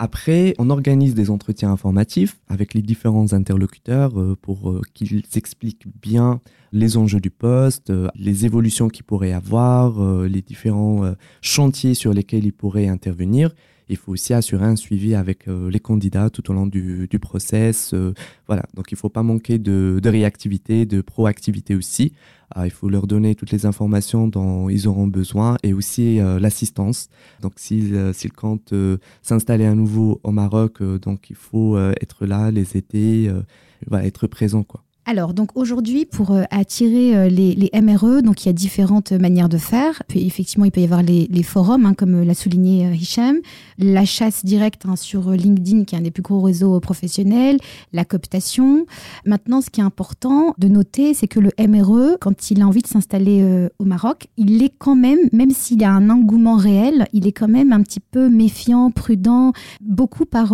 Après, 0.02 0.56
on 0.58 0.70
organise 0.70 1.14
des 1.14 1.30
entretiens 1.30 1.74
informatifs 1.74 2.40
avec 2.48 2.74
les 2.74 2.82
différents 2.82 3.34
interlocuteurs 3.34 4.18
euh, 4.18 4.38
pour 4.42 4.70
euh, 4.70 4.82
qu'ils 4.94 5.24
expliquent 5.36 5.88
bien 6.02 6.40
les 6.72 6.96
enjeux 6.96 7.20
du 7.20 7.30
poste, 7.30 7.90
euh, 7.90 8.08
les 8.16 8.46
évolutions 8.46 8.88
qu'ils 8.88 9.04
pourraient 9.04 9.34
avoir, 9.34 10.00
les 10.24 10.42
différents 10.42 11.14
chantiers 11.42 11.96
sur 11.96 12.14
lesquels 12.14 12.46
ils 12.46 12.54
pourraient 12.54 12.88
intervenir. 12.88 13.54
Il 13.90 13.98
faut 13.98 14.12
aussi 14.12 14.34
assurer 14.34 14.66
un 14.66 14.76
suivi 14.76 15.16
avec 15.16 15.48
les 15.48 15.80
candidats 15.80 16.30
tout 16.30 16.50
au 16.52 16.54
long 16.54 16.68
du, 16.68 17.08
du 17.08 17.20
process. 17.20 17.94
voilà, 18.48 18.64
donc 18.76 18.92
il 18.92 18.96
ne 18.96 19.00
faut 19.00 19.10
pas 19.10 19.24
manquer 19.24 19.58
de, 19.58 20.00
de 20.02 20.10
réactivité, 20.10 20.86
de 20.86 21.02
proactivité 21.02 21.76
aussi. 21.76 22.14
Ah, 22.52 22.66
il 22.66 22.72
faut 22.72 22.90
leur 22.90 23.06
donner 23.06 23.36
toutes 23.36 23.52
les 23.52 23.66
informations 23.66 24.28
dont 24.28 24.70
ils 24.70 24.88
auront 24.88 25.08
besoin 25.08 25.58
et 25.62 25.74
aussi 25.74 26.20
euh, 26.20 26.40
l'assistance. 26.40 27.10
Donc 27.42 27.54
s'ils 27.58 27.96
euh, 27.96 28.12
comptent 28.36 28.74
euh, 28.74 28.98
s'installer 29.22 29.66
à 29.66 29.76
nouveau 29.76 30.20
au 30.24 30.32
Maroc, 30.32 30.82
donc 30.82 31.30
il 31.30 31.36
faut 31.36 31.78
être 32.02 32.26
là, 32.26 32.52
les 32.52 32.78
aider, 32.78 33.32
être 33.92 34.28
présent 34.28 34.64
quoi. 34.64 34.84
Alors, 35.12 35.34
donc 35.34 35.50
aujourd'hui, 35.56 36.06
pour 36.06 36.34
euh, 36.34 36.44
attirer 36.52 37.18
euh, 37.18 37.30
les, 37.30 37.72
MRE, 37.74 38.22
donc 38.22 38.44
il 38.44 38.46
y 38.46 38.50
a 38.50 38.54
différentes 38.54 39.12
manières 39.12 39.50
de 39.50 39.58
faire. 39.58 40.04
Effectivement, 40.14 40.66
il 40.66 40.72
peut 40.72 40.82
y 40.82 40.84
avoir 40.84 41.02
les, 41.02 41.42
forums, 41.42 41.88
hein, 41.88 41.96
comme 41.96 42.22
l'a 42.22 42.36
souligné 42.36 42.86
euh, 42.86 43.34
la 43.80 44.06
chasse 44.06 44.46
directe 44.46 44.84
hein, 44.86 44.96
sur 44.96 45.32
LinkedIn, 45.32 45.86
qui 45.86 45.96
est 45.96 45.98
un 45.98 46.02
des 46.02 46.12
plus 46.12 46.22
gros 46.22 46.42
réseaux 46.42 46.80
professionnels, 46.80 47.58
la 47.92 48.06
cooptation. 48.06 48.86
Maintenant, 49.26 49.62
ce 49.62 49.72
qui 49.72 49.82
est 49.82 49.84
important 49.84 50.54
de 50.60 50.68
noter, 50.68 51.16
c'est 51.16 51.28
que 51.28 51.40
le 51.40 51.50
MRE, 51.58 52.18
quand 52.22 52.52
il 52.52 52.62
a 52.62 52.68
envie 52.68 52.84
de 52.84 52.88
s'installer 52.88 53.68
au 53.80 53.86
Maroc, 53.86 54.28
il 54.38 54.62
est 54.62 54.74
quand 54.78 54.96
même, 54.96 55.18
même 55.32 55.50
s'il 55.50 55.84
a 55.84 55.92
un 55.92 56.12
engouement 56.12 56.58
réel, 56.58 57.08
il 57.14 57.26
est 57.26 57.32
quand 57.32 57.48
même 57.48 57.74
un 57.74 57.82
petit 57.82 58.00
peu 58.00 58.30
méfiant, 58.30 58.92
prudent, 58.92 59.54
beaucoup 59.82 60.26
par 60.26 60.54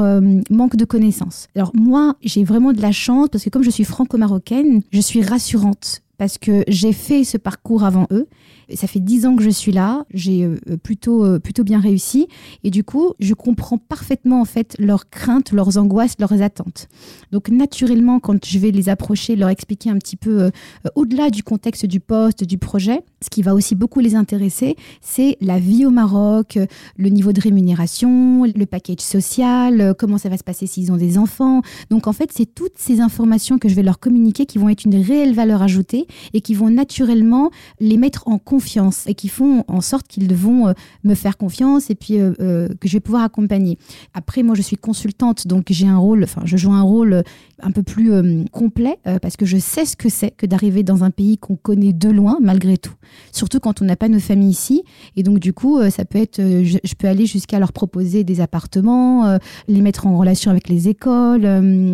manque 0.50 0.78
de 0.78 0.86
connaissances. 0.86 1.48
Alors 1.56 1.72
moi, 1.74 2.16
j'ai 2.22 2.46
vraiment 2.46 2.72
de 2.72 2.82
la 2.82 2.94
chance 2.94 3.28
parce 3.30 3.44
que 3.44 3.50
comme 3.50 3.64
je 3.64 3.70
suis 3.70 3.84
franco-marocaine, 3.84 4.45
je 4.92 5.00
suis 5.00 5.22
rassurante 5.22 6.02
parce 6.18 6.38
que 6.38 6.64
j'ai 6.68 6.94
fait 6.94 7.24
ce 7.24 7.38
parcours 7.38 7.84
avant 7.84 8.08
eux 8.12 8.28
ça 8.74 8.88
fait 8.88 9.00
dix 9.00 9.26
ans 9.26 9.36
que 9.36 9.44
je 9.44 9.50
suis 9.50 9.72
là, 9.72 10.06
j'ai 10.14 10.44
euh, 10.44 10.58
plutôt, 10.82 11.24
euh, 11.24 11.40
plutôt 11.40 11.64
bien 11.64 11.80
réussi. 11.80 12.28
Et 12.64 12.72
du 12.72 12.84
coup, 12.84 13.14
je 13.20 13.34
comprends 13.34 13.78
parfaitement 13.78 14.42
en 14.42 14.46
fait 14.46 14.76
leurs 14.80 15.10
craintes, 15.10 15.52
leurs 15.52 15.78
angoisses, 15.78 16.16
leurs 16.20 16.42
attentes. 16.42 16.88
Donc 17.32 17.50
naturellement, 17.50 18.20
quand 18.20 18.44
je 18.44 18.60
vais 18.60 18.72
les 18.72 18.90
approcher, 18.90 19.36
leur 19.36 19.50
expliquer 19.50 19.90
un 19.90 19.98
petit 19.98 20.16
peu 20.16 20.44
euh, 20.44 20.50
au-delà 20.96 21.30
du 21.30 21.44
contexte 21.44 21.86
du 21.86 22.00
poste, 22.00 22.44
du 22.44 22.58
projet, 22.58 23.02
ce 23.22 23.30
qui 23.30 23.42
va 23.42 23.54
aussi 23.54 23.76
beaucoup 23.76 24.00
les 24.00 24.16
intéresser, 24.16 24.76
c'est 25.02 25.38
la 25.42 25.60
vie 25.60 25.86
au 25.86 25.92
Maroc, 25.92 26.58
le 26.98 27.10
niveau 27.10 27.34
de 27.34 27.42
rémunération, 27.42 28.44
le 28.44 28.66
package 28.66 29.00
social, 29.00 29.94
comment 29.98 30.18
ça 30.18 30.30
va 30.30 30.38
se 30.38 30.44
passer 30.44 30.68
s'ils 30.68 30.92
ont 30.92 30.98
des 30.98 31.18
enfants. 31.18 31.62
Donc 31.90 32.08
en 32.08 32.14
fait, 32.14 32.32
c'est 32.34 32.46
toutes 32.46 32.78
ces 32.78 33.00
informations 33.00 33.58
que 33.58 33.70
je 33.70 33.76
vais 33.76 33.84
leur 33.84 34.00
communiquer 34.00 34.46
qui 34.46 34.58
vont 34.58 34.70
être 34.70 34.86
une 34.86 34.96
réelle 34.96 35.34
valeur 35.34 35.62
ajoutée 35.62 36.05
et 36.34 36.42
qui 36.42 36.54
vont 36.54 36.70
naturellement 36.70 37.52
les 37.80 37.98
mettre 37.98 38.28
en 38.28 38.38
confiance 38.38 39.06
et 39.08 39.16
qui 39.16 39.28
font 39.28 39.64
en 39.68 39.82
sorte 39.82 40.08
qu'ils 40.08 40.34
vont 40.34 40.68
euh, 40.68 40.74
me 41.04 41.16
faire 41.16 41.38
confiance 41.38 41.90
et 41.90 41.96
puis 41.96 42.20
euh, 42.20 42.34
euh, 42.40 42.68
que 42.80 42.88
je 42.88 42.94
vais 42.94 43.00
pouvoir 43.00 43.24
accompagner. 43.24 43.78
Après, 44.14 44.44
moi, 44.44 44.56
je 44.56 44.62
suis 44.62 44.78
consultante, 44.78 45.48
donc 45.48 45.66
j'ai 45.70 45.88
un 45.88 45.98
rôle, 45.98 46.24
enfin, 46.24 46.42
je 46.46 46.58
joue 46.58 46.72
un 46.72 46.82
rôle 46.82 47.24
un 47.62 47.72
peu 47.72 47.84
plus 47.84 48.12
complet 48.52 48.98
parce 49.22 49.38
que 49.38 49.46
je 49.46 49.58
sais 49.58 49.86
ce 49.86 49.96
que 49.96 50.10
c'est 50.10 50.32
que 50.32 50.46
d'arriver 50.46 50.84
dans 50.84 51.04
un 51.04 51.12
pays 51.12 51.38
qu'on 51.38 51.56
connaît 51.56 51.94
de 51.94 52.10
loin, 52.10 52.38
malgré 52.42 52.78
tout. 52.78 52.94
Surtout 53.32 53.60
quand 53.60 53.82
on 53.82 53.86
n'a 53.86 53.96
pas 53.96 54.10
nos 54.10 54.20
familles 54.20 54.50
ici. 54.50 54.84
Et 55.16 55.24
donc, 55.24 55.40
du 55.40 55.54
coup, 55.54 55.80
ça 55.90 56.04
peut 56.06 56.20
être, 56.20 56.38
je, 56.42 56.96
peux 56.98 57.08
aller 57.08 57.26
jusqu'à 57.26 57.60
leur 57.60 57.72
proposer 57.72 58.24
des 58.24 58.42
appartements, 58.42 59.40
les 59.68 59.82
mettre 59.82 60.06
en 60.08 60.18
relation 60.18 60.52
avec 60.52 60.68
les 60.68 60.90
écoles, 60.90 61.44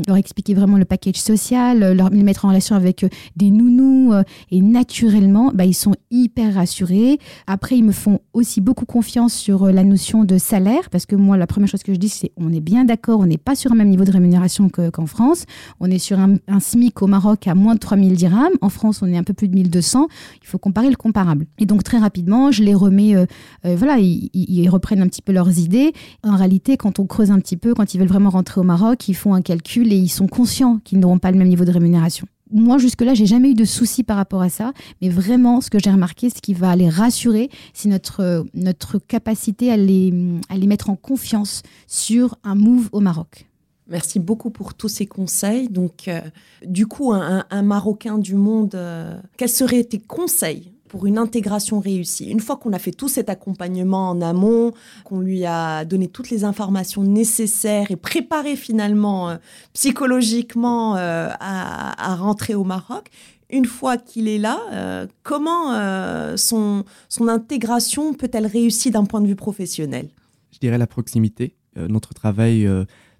leur 0.07 0.17
expliquer 0.17 0.53
vraiment 0.53 0.77
le 0.77 0.85
package 0.85 1.17
social, 1.17 1.93
leur, 1.95 2.09
les 2.09 2.23
mettre 2.23 2.45
en 2.45 2.49
relation 2.49 2.75
avec 2.75 3.05
des 3.35 3.51
nounous 3.51 4.00
euh, 4.09 4.23
et 4.49 4.61
naturellement, 4.61 5.51
bah, 5.53 5.65
ils 5.65 5.73
sont 5.73 5.93
hyper 6.09 6.55
rassurés. 6.55 7.19
Après, 7.47 7.77
ils 7.77 7.83
me 7.83 7.91
font 7.91 8.19
aussi 8.33 8.61
beaucoup 8.61 8.85
confiance 8.85 9.33
sur 9.33 9.63
euh, 9.63 9.71
la 9.71 9.83
notion 9.83 10.23
de 10.23 10.37
salaire 10.37 10.89
parce 10.89 11.05
que 11.05 11.15
moi, 11.15 11.37
la 11.37 11.47
première 11.47 11.69
chose 11.69 11.83
que 11.83 11.93
je 11.93 11.99
dis, 11.99 12.09
c'est 12.09 12.31
on 12.37 12.51
est 12.51 12.59
bien 12.59 12.85
d'accord, 12.85 13.19
on 13.19 13.25
n'est 13.25 13.37
pas 13.37 13.55
sur 13.55 13.71
un 13.71 13.75
même 13.75 13.89
niveau 13.89 14.03
de 14.03 14.11
rémunération 14.11 14.69
qu'en 14.69 15.05
France. 15.05 15.45
On 15.79 15.89
est 15.89 15.99
sur 15.99 16.19
un, 16.19 16.37
SMIC 16.59 17.01
au 17.01 17.07
Maroc 17.07 17.47
à 17.47 17.55
moins 17.55 17.75
de 17.75 17.79
3000 17.79 18.15
dirhams. 18.15 18.53
En 18.61 18.69
France, 18.69 19.01
on 19.01 19.07
est 19.07 19.17
un 19.17 19.23
peu 19.23 19.33
plus 19.33 19.47
de 19.47 19.53
1200. 19.55 20.07
Il 20.41 20.47
faut 20.47 20.57
comparer 20.57 20.89
le 20.89 20.95
comparable. 20.95 21.45
Et 21.59 21.65
donc, 21.65 21.83
très 21.83 21.97
rapidement, 21.97 22.51
je 22.51 22.63
les 22.63 22.73
remets, 22.73 23.15
voilà, 23.63 23.97
ils, 23.97 24.29
ils 24.33 24.69
reprennent 24.69 25.01
un 25.01 25.07
petit 25.07 25.21
peu 25.21 25.31
leurs 25.31 25.59
idées. 25.59 25.93
En 26.23 26.35
réalité, 26.35 26.77
quand 26.77 26.99
on 26.99 27.05
creuse 27.05 27.31
un 27.31 27.39
petit 27.39 27.57
peu, 27.57 27.73
quand 27.73 27.93
ils 27.93 27.99
veulent 27.99 28.07
vraiment 28.07 28.29
rentrer 28.29 28.59
au 28.61 28.63
Maroc, 28.63 29.07
ils 29.07 29.13
font 29.13 29.33
un 29.33 29.41
calcul 29.41 29.91
et 29.91 29.97
ils 29.97 30.09
sont 30.09 30.27
conscients 30.27 30.79
qu'ils 30.83 30.99
n'auront 30.99 31.19
pas 31.19 31.31
le 31.31 31.37
même 31.37 31.47
niveau 31.47 31.65
de 31.65 31.71
rémunération. 31.71 32.27
Moi, 32.51 32.77
jusque-là, 32.77 33.13
j'ai 33.13 33.25
jamais 33.25 33.51
eu 33.51 33.53
de 33.53 33.65
soucis 33.65 34.03
par 34.03 34.17
rapport 34.17 34.41
à 34.41 34.49
ça. 34.49 34.73
Mais 35.01 35.09
vraiment, 35.09 35.61
ce 35.61 35.69
que 35.69 35.79
j'ai 35.79 35.91
remarqué, 35.91 36.29
ce 36.29 36.41
qui 36.41 36.53
va 36.53 36.75
les 36.75 36.89
rassurer, 36.89 37.49
c'est 37.73 37.89
notre, 37.89 38.45
notre 38.53 38.99
capacité 38.99 39.71
à 39.71 39.77
les, 39.77 40.13
à 40.49 40.57
les 40.57 40.67
mettre 40.67 40.89
en 40.89 40.95
confiance 40.95 41.63
sur 41.87 42.35
un 42.43 42.55
move 42.55 42.89
au 42.91 42.99
Maroc. 42.99 43.47
Merci 43.87 44.19
beaucoup 44.19 44.51
pour 44.51 44.73
tous 44.73 44.87
ces 44.87 45.05
conseils. 45.05 45.67
Donc, 45.67 46.07
euh, 46.07 46.21
du 46.65 46.87
coup, 46.87 47.11
un, 47.11 47.61
Marocain 47.61 48.17
du 48.17 48.35
monde, 48.35 48.73
euh, 48.75 49.19
quels 49.37 49.49
seraient 49.49 49.83
tes 49.83 49.99
conseils 49.99 50.71
pour 50.91 51.05
une 51.05 51.17
intégration 51.17 51.79
réussie. 51.79 52.25
Une 52.25 52.41
fois 52.41 52.57
qu'on 52.57 52.73
a 52.73 52.77
fait 52.77 52.91
tout 52.91 53.07
cet 53.07 53.29
accompagnement 53.29 54.09
en 54.09 54.19
amont, 54.19 54.73
qu'on 55.05 55.21
lui 55.21 55.45
a 55.45 55.85
donné 55.85 56.09
toutes 56.09 56.29
les 56.29 56.43
informations 56.43 57.01
nécessaires 57.01 57.89
et 57.91 57.95
préparé 57.95 58.57
finalement 58.57 59.29
euh, 59.29 59.37
psychologiquement 59.71 60.97
euh, 60.97 61.29
à, 61.39 62.15
rentrer 62.17 62.55
au 62.55 62.65
Maroc, 62.65 63.09
une 63.49 63.63
fois 63.63 63.95
qu'il 63.95 64.27
est 64.27 64.37
là, 64.37 64.59
euh, 64.73 65.07
comment 65.23 66.35
son, 66.35 66.83
son 67.07 67.29
intégration 67.29 68.13
peut-elle 68.13 68.45
réussir 68.45 68.91
d'un 68.91 69.05
point 69.05 69.21
de 69.21 69.27
vue 69.27 69.37
professionnel? 69.37 70.09
Je 70.51 70.59
dirais 70.59 70.77
la 70.77 70.87
proximité. 70.87 71.55
notre 71.77 72.13
travail, 72.13 72.69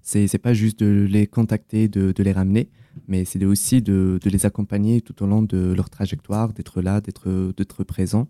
c'est 0.02 0.36
pas 0.36 0.52
juste 0.52 0.80
de 0.80 1.06
les 1.08 1.26
contacter, 1.26 1.88
de 1.88 2.22
les 2.22 2.32
ramener, 2.32 2.68
mais 3.08 3.24
c'est 3.24 3.44
aussi 3.44 3.82
de, 3.82 4.18
les 4.24 4.46
accompagner 4.46 5.00
tout 5.00 5.22
au 5.22 5.26
long 5.26 5.42
de 5.42 5.72
leur 5.72 5.90
trajectoire, 5.90 6.52
d'être 6.52 6.80
là, 6.80 7.00
d'être 7.00 7.84
présent. 7.84 8.28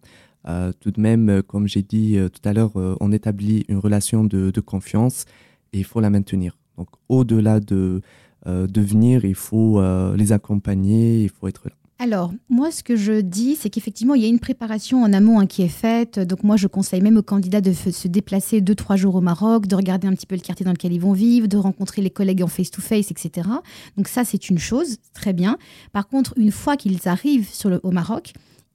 Euh, 0.49 0.73
tout 0.81 0.91
de 0.91 1.01
même, 1.01 1.29
euh, 1.29 1.43
comme 1.43 1.69
j'ai 1.69 1.83
dit 1.83 2.19
euh, 2.19 2.29
tout 2.29 2.47
à 2.49 2.53
l'heure, 2.53 2.73
on 3.01 3.13
établit 3.13 3.65
une 3.69 3.79
relation 3.79 4.25
de, 4.25 4.61
confiance 4.61 5.25
et 5.73 5.79
il 5.79 5.85
faut 5.85 6.01
la 6.01 6.11
maintenir. 6.11 6.57
Donc, 6.77 6.89
au-delà 7.09 7.61
de, 7.61 8.01
de 8.47 8.81
venir, 8.81 9.25
il 9.25 9.35
faut 9.35 9.83
les 10.15 10.33
accompagner, 10.33 11.23
il 11.23 11.29
faut 11.29 11.49
être 11.49 11.69
là. 11.69 11.75
Alors, 12.03 12.33
moi, 12.49 12.73
ce 12.73 12.83
que 12.83 12.97
je 12.97 13.21
dis, 13.21 13.55
c'est 13.55 13.71
qu'effectivement, 13.71 14.17
il 14.17 14.23
y 14.23 14.25
a 14.25 14.29
une 14.29 14.41
préparation 14.41 15.05
en 15.05 15.13
amont 15.13 15.39
hein, 15.39 15.47
qui 15.47 15.63
est 15.63 15.69
faite. 15.69 16.19
Donc, 16.19 16.43
moi, 16.43 16.57
je 16.57 16.67
conseille 16.67 17.01
même 17.01 17.17
aux 17.17 17.23
candidats 17.23 17.61
de 17.61 17.73
se 17.73 18.09
déplacer 18.09 18.61
deux, 18.61 18.75
trois 18.75 18.97
jours 18.97 19.15
au 19.15 19.21
Maroc, 19.21 19.69
de 19.69 19.77
regarder 19.77 20.09
un 20.09 20.13
petit 20.13 20.27
peu 20.27 20.35
le 20.35 20.41
quartier 20.41 20.65
dans 20.65 20.73
lequel 20.73 20.93
ils 20.93 21.01
vont 21.01 21.13
vivre, 21.13 21.47
de 21.47 21.57
rencontrer 21.57 22.03
les 22.03 22.11
collègues 22.11 22.43
en 22.43 22.49
face-to-face, 22.49 23.13
etc. 23.13 23.49
Donc, 23.97 24.09
ça, 24.09 24.25
c'est 24.25 24.51
une 24.51 24.59
chose, 24.59 24.97
très 25.15 25.33
bien. 25.33 25.59
Par 25.93 26.09
contre, 26.09 26.35
une 26.37 26.51
fois 26.51 26.77
qu'ils 26.77 27.07
arrivent 27.07 27.49
sur 27.49 27.71
le, 27.71 27.79
au 27.85 27.93
Maroc, 27.93 28.33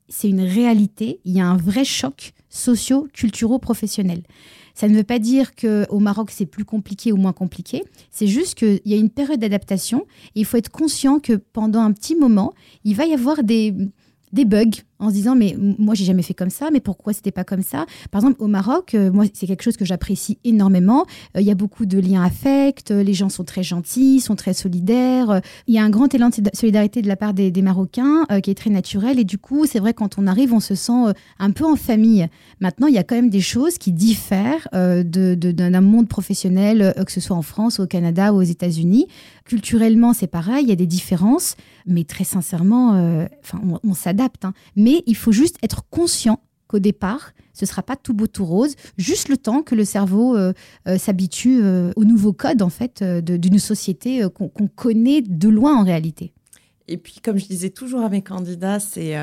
c'est 0.08 0.30
une 0.30 0.40
réalité. 0.40 1.20
Il 1.26 1.36
y 1.36 1.42
a 1.42 1.48
un 1.48 1.58
vrai 1.58 1.84
choc 1.84 2.32
socio-culturo-professionnel. 2.48 4.24
Ça 4.78 4.88
ne 4.88 4.96
veut 4.96 5.04
pas 5.04 5.18
dire 5.18 5.56
qu'au 5.56 5.98
Maroc, 5.98 6.30
c'est 6.30 6.46
plus 6.46 6.64
compliqué 6.64 7.12
ou 7.12 7.18
moins 7.18 7.34
compliqué. 7.34 7.84
C'est 8.12 8.28
juste 8.28 8.54
qu'il 8.54 8.80
y 8.86 8.94
a 8.94 8.98
une 8.98 9.10
période 9.10 9.40
d'adaptation 9.40 10.06
il 10.36 10.46
faut 10.46 10.58
être 10.58 10.70
conscient 10.70 11.20
que 11.20 11.34
pendant 11.34 11.82
un 11.82 11.92
petit 11.92 12.16
moment, 12.16 12.54
il 12.84 12.96
va 12.96 13.08
y 13.08 13.14
avoir 13.16 13.42
des, 13.44 13.74
des 14.34 14.46
bugs 14.46 14.70
en 15.00 15.10
se 15.10 15.14
disant 15.14 15.36
mais 15.36 15.56
moi 15.58 15.96
j'ai 15.96 16.06
jamais 16.06 16.24
fait 16.24 16.34
comme 16.34 16.50
ça 16.50 16.70
mais 16.72 16.80
pourquoi 16.80 17.14
c'était 17.14 17.32
pas 17.32 17.44
comme 17.44 17.62
ça? 17.62 17.86
Par 18.12 18.22
exemple 18.22 18.42
au 18.42 18.48
Maroc 18.48 18.96
euh, 18.96 19.12
moi 19.12 19.26
c'est 19.34 19.48
quelque 19.48 19.64
chose 19.64 19.78
que 19.78 19.86
j'apprécie 19.86 20.40
énormément. 20.44 21.06
Euh, 21.36 21.42
il 21.42 21.48
y 21.48 21.52
a 21.52 21.56
beaucoup 21.56 21.86
de 21.86 22.00
liens 22.00 22.24
affects 22.24 22.90
les 22.90 23.14
gens 23.14 23.30
sont 23.30 23.44
très 23.44 23.64
gentils 23.64 24.20
sont 24.20 24.36
très 24.36 24.54
solidaires 24.54 25.42
il 25.68 25.76
y 25.76 25.80
a 25.80 25.84
un 25.84 25.90
grand 25.90 26.14
élan 26.14 26.30
de 26.30 26.36
solidarité 26.54 27.02
de 27.02 27.08
la 27.08 27.16
part 27.16 27.34
des, 27.34 27.52
Marocains 27.62 28.26
euh, 28.32 28.40
qui 28.40 28.52
est 28.52 28.56
très 28.56 28.70
naturel. 28.70 29.20
Et 29.20 29.24
du 29.24 29.38
coup 29.38 29.66
c'est 29.66 29.80
vrai 29.80 29.94
quand 29.94 30.18
on 30.18 30.28
arrive 30.28 30.54
on 30.54 30.60
se 30.60 30.76
sent 30.76 31.14
un 31.40 31.52
peu 31.52 31.66
en 31.66 31.76
famille. 31.76 32.28
Maintenant 32.60 32.88
il 32.88 32.94
y 32.94 32.98
a 32.98 33.04
quand 33.04 33.16
même 33.16 33.30
des 33.30 33.42
choses 33.42 33.78
qui 33.78 33.92
diffèrent 33.92 34.68
de, 34.74 35.36
d'un 35.36 35.82
monde 35.82 36.08
professionnel 36.08 36.94
que 37.06 37.12
ce 37.12 37.20
soit 37.20 37.36
en 37.36 37.42
France 37.42 37.80
au 37.80 37.88
Canada 37.88 38.34
ou 38.34 38.38
aux 38.38 38.42
États-Unis. 38.42 39.08
Culturellement 39.46 40.14
c'est 40.14 40.28
pareil 40.28 40.64
il 40.64 40.70
y 40.70 40.72
a 40.74 40.76
des 40.76 40.88
différences 40.88 41.56
mais 41.86 42.04
très 42.04 42.24
sincèrement 42.24 42.92
enfin 43.44 43.62
on, 43.84 43.94
s'adapte 43.94 44.46
hein. 44.46 44.54
Il 45.06 45.16
faut 45.16 45.32
juste 45.32 45.58
être 45.64 45.84
conscient 45.90 46.40
qu'au 46.68 46.80
départ, 46.80 47.32
ce 47.54 47.66
ne 47.66 47.68
sera 47.68 47.82
pas 47.82 47.96
tout 47.96 48.14
beau 48.14 48.28
tout 48.28 48.46
rose, 48.46 48.76
juste 48.98 49.30
le 49.30 49.38
temps 49.38 49.64
que 49.64 49.74
le 49.74 49.86
cerveau 49.86 50.36
euh, 50.36 50.54
euh, 50.88 50.98
s'habitue 50.98 51.60
euh, 51.64 51.92
au 51.96 52.04
nouveau 52.04 52.34
code 52.34 52.62
en 52.62 52.70
fait 52.70 53.04
d'une 53.04 53.60
société 53.60 54.26
qu'on 54.34 54.68
connaît 54.68 55.22
de 55.22 55.50
loin 55.50 55.76
en 55.76 55.84
réalité. 55.84 56.34
Et 56.88 56.98
puis, 56.98 57.16
comme 57.24 57.38
je 57.38 57.48
disais 57.48 57.70
toujours 57.70 58.02
à 58.02 58.10
mes 58.10 58.22
candidats, 58.22 58.80
c'est 58.80 59.16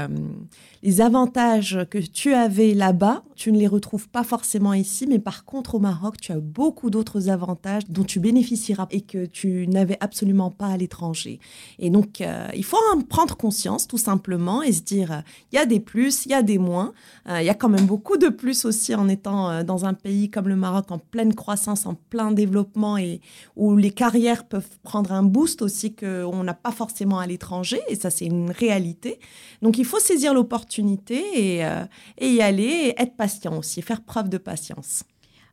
les 0.84 1.00
avantages 1.00 1.78
que 1.90 1.96
tu 1.96 2.34
avais 2.34 2.74
là-bas, 2.74 3.22
tu 3.36 3.50
ne 3.52 3.58
les 3.58 3.66
retrouves 3.66 4.06
pas 4.10 4.22
forcément 4.22 4.74
ici, 4.74 5.06
mais 5.06 5.18
par 5.18 5.46
contre 5.46 5.76
au 5.76 5.78
Maroc, 5.78 6.18
tu 6.20 6.30
as 6.30 6.40
beaucoup 6.40 6.90
d'autres 6.90 7.30
avantages 7.30 7.84
dont 7.88 8.04
tu 8.04 8.20
bénéficieras 8.20 8.86
et 8.90 9.00
que 9.00 9.24
tu 9.24 9.66
n'avais 9.66 9.96
absolument 10.00 10.50
pas 10.50 10.66
à 10.66 10.76
l'étranger. 10.76 11.40
Et 11.78 11.88
donc, 11.88 12.20
euh, 12.20 12.48
il 12.54 12.64
faut 12.64 12.76
en 12.92 13.00
prendre 13.00 13.34
conscience 13.34 13.88
tout 13.88 13.96
simplement 13.96 14.62
et 14.62 14.72
se 14.72 14.82
dire, 14.82 15.22
il 15.50 15.56
y 15.56 15.58
a 15.58 15.64
des 15.64 15.80
plus, 15.80 16.26
il 16.26 16.32
y 16.32 16.34
a 16.34 16.42
des 16.42 16.58
moins. 16.58 16.92
Euh, 17.30 17.40
il 17.40 17.46
y 17.46 17.50
a 17.50 17.54
quand 17.54 17.70
même 17.70 17.86
beaucoup 17.86 18.18
de 18.18 18.28
plus 18.28 18.66
aussi 18.66 18.94
en 18.94 19.08
étant 19.08 19.48
euh, 19.48 19.62
dans 19.62 19.86
un 19.86 19.94
pays 19.94 20.30
comme 20.30 20.48
le 20.48 20.56
Maroc 20.56 20.90
en 20.90 20.98
pleine 20.98 21.34
croissance, 21.34 21.86
en 21.86 21.94
plein 21.94 22.30
développement 22.30 22.98
et 22.98 23.22
où 23.56 23.76
les 23.76 23.90
carrières 23.90 24.44
peuvent 24.44 24.78
prendre 24.82 25.12
un 25.12 25.22
boost 25.22 25.62
aussi 25.62 25.94
qu'on 25.94 26.44
n'a 26.44 26.54
pas 26.54 26.72
forcément 26.72 27.18
à 27.18 27.26
l'étranger. 27.26 27.53
Et 27.88 27.94
ça, 27.94 28.10
c'est 28.10 28.26
une 28.26 28.50
réalité. 28.50 29.18
Donc, 29.62 29.78
il 29.78 29.84
faut 29.84 30.00
saisir 30.00 30.34
l'opportunité 30.34 31.22
et, 31.34 31.64
euh, 31.64 31.84
et 32.18 32.28
y 32.30 32.42
aller, 32.42 32.64
et 32.64 33.00
être 33.00 33.16
patient 33.16 33.58
aussi, 33.58 33.82
faire 33.82 34.02
preuve 34.02 34.28
de 34.28 34.38
patience. 34.38 35.04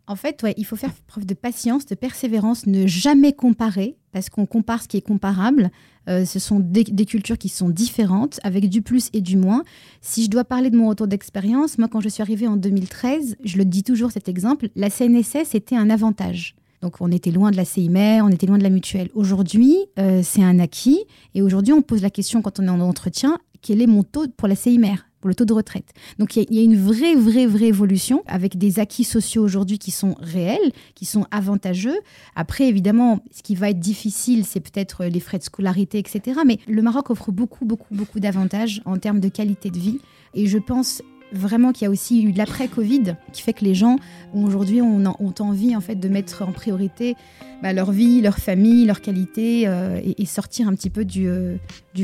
En 0.08 0.16
fait, 0.16 0.44
il 0.58 0.66
faut 0.66 0.76
faire 0.76 0.92
preuve 1.08 1.26
de 1.26 1.34
patience, 1.34 1.86
de 1.86 1.96
persévérance, 1.96 2.66
ne 2.66 2.88
jamais 2.88 3.34
comparer, 3.34 3.96
parce 4.12 4.30
qu'on 4.30 4.46
compare 4.46 4.82
ce 4.82 4.88
qui 4.88 4.98
est 4.98 5.02
comparable. 5.02 5.72
Euh, 6.10 6.26
ce 6.26 6.40
sont 6.40 6.60
des, 6.60 6.84
cultures 7.06 7.38
qui 7.38 7.50
sont 7.50 7.70
différentes, 7.70 8.40
avec 8.44 8.68
du 8.68 8.82
plus 8.82 9.10
et 9.14 9.22
du 9.22 9.38
moins. 9.38 9.64
Si 10.02 10.26
je 10.26 10.30
dois 10.30 10.44
parler 10.44 10.70
de 10.70 10.76
mon 10.76 10.90
retour 10.90 11.08
d'expérience, 11.08 11.78
moi, 11.78 11.88
quand 11.88 12.02
je 12.02 12.10
suis 12.10 12.22
arrivée 12.22 12.48
en 12.48 12.58
2013, 12.58 13.38
je 13.44 13.58
le 13.58 13.64
dis 13.64 13.84
toujours 13.84 14.12
cet 14.12 14.28
exemple, 14.28 14.70
la 14.76 14.90
CNSS 14.90 15.54
était 15.54 15.78
un 15.78 15.90
avantage. 15.90 16.56
Donc 16.82 16.96
on 17.00 17.12
était 17.12 17.32
loin 17.32 17.52
de 17.52 17.58
la 17.58 17.66
CIMER, 17.66 18.22
on 18.22 18.30
était 18.30 18.48
loin 18.48 18.58
de 18.58 18.64
la 18.64 18.70
mutuelle. 18.70 19.10
Aujourd'hui, 19.14 19.78
euh, 20.00 20.22
c'est 20.24 20.44
un 20.44 20.60
acquis. 20.60 21.06
Et 21.36 21.42
aujourd'hui, 21.42 21.74
on 21.74 21.82
pose 21.82 22.02
la 22.02 22.10
question 22.10 22.42
quand 22.42 22.60
on 22.60 22.66
est 22.66 22.70
en 22.70 22.80
entretien, 22.80 23.38
quel 23.62 23.82
est 23.82 23.88
mon 23.88 24.04
taux 24.04 24.28
pour 24.36 24.48
la 24.48 24.56
CIMER 24.56 24.96
pour 25.20 25.28
le 25.28 25.36
taux 25.36 25.46
de 25.46 25.54
retraite? 25.54 25.94
Donc 26.18 26.36
il 26.36 26.52
y, 26.52 26.60
a 26.60 26.64
une 26.64 26.76
vraie, 26.76 27.14
vraie, 27.16 27.46
vraie 27.46 27.68
évolution 27.68 28.24
avec 28.26 28.58
des 28.58 28.80
acquis 28.80 29.04
sociaux 29.04 29.44
aujourd'hui 29.44 29.78
qui 29.78 29.92
sont 29.92 30.16
réels, 30.20 30.72
qui 30.96 31.06
sont 31.06 31.28
avantageux. 31.30 32.00
Après, 32.36 32.68
évidemment, 32.68 33.20
ce 33.32 33.44
qui 33.44 33.54
va 33.54 33.70
être 33.70 33.80
difficile, 33.80 34.46
c'est 34.46 34.60
peut-être 34.60 35.06
les 35.06 35.20
frais 35.20 35.38
de 35.38 35.44
scolarité, 35.44 36.00
etc. 36.00 36.40
Mais 36.46 36.58
le 36.68 36.82
Maroc 36.82 37.12
offre 37.12 37.32
beaucoup, 37.32 37.66
beaucoup, 37.66 37.94
beaucoup 37.94 38.20
d'avantages 38.20 38.82
en 38.86 38.98
termes 38.98 39.20
de 39.20 39.30
qualité 39.30 39.70
de 39.70 39.78
vie. 39.78 40.00
Et 40.34 40.48
je 40.48 40.58
pense 40.58 41.04
vraiment 41.32 41.72
qu'il 41.72 41.86
y 41.86 41.88
a 41.88 41.92
aussi 41.92 42.24
eu 42.24 42.32
l'après-Covid 42.32 43.16
qui 43.32 43.42
fait 43.42 43.54
que 43.54 43.66
les 43.66 43.74
gens 43.74 43.98
aujourd'hui 44.34 44.82
ont, 44.82 45.04
envie 45.40 45.76
en 45.76 45.82
fait 45.82 45.96
de 45.96 46.10
mettre 46.10 46.44
en 46.44 46.52
priorité 46.52 47.16
bah, 47.64 47.74
leur 47.74 47.92
vie, 47.92 48.22
leur 48.22 48.38
famille, 48.38 48.86
leur 48.86 49.02
qualité 49.02 49.68
euh, 49.68 50.00
et, 50.04 50.26
sortir 50.26 50.68
un 50.68 50.74
petit 50.74 50.90
peu 50.90 51.06
du, 51.06 51.28
euh, 51.28 51.58